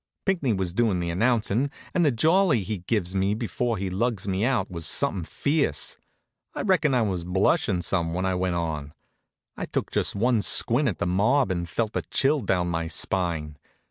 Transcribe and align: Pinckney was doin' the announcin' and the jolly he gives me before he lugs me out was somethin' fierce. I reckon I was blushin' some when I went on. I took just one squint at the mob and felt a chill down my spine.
Pinckney 0.25 0.51
was 0.53 0.73
doin' 0.73 0.99
the 0.99 1.11
announcin' 1.11 1.69
and 1.93 2.03
the 2.03 2.09
jolly 2.11 2.63
he 2.63 2.79
gives 2.79 3.13
me 3.13 3.35
before 3.35 3.77
he 3.77 3.91
lugs 3.91 4.27
me 4.27 4.43
out 4.43 4.71
was 4.71 4.87
somethin' 4.87 5.25
fierce. 5.25 5.95
I 6.55 6.63
reckon 6.63 6.95
I 6.95 7.03
was 7.03 7.23
blushin' 7.23 7.83
some 7.83 8.11
when 8.15 8.25
I 8.25 8.33
went 8.33 8.55
on. 8.55 8.95
I 9.55 9.65
took 9.67 9.91
just 9.91 10.15
one 10.15 10.41
squint 10.41 10.87
at 10.89 10.97
the 10.97 11.05
mob 11.05 11.51
and 11.51 11.69
felt 11.69 11.95
a 11.95 12.01
chill 12.01 12.39
down 12.41 12.69
my 12.71 12.87
spine. 12.87 13.59